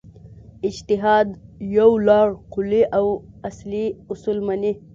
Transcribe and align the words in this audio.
اجتهاد 0.67 1.27
یو 1.77 1.91
لړ 2.07 2.27
کُلي 2.53 2.83
او 2.97 3.05
اصلي 3.49 3.85
اصول 4.11 4.37
مني. 4.47 4.73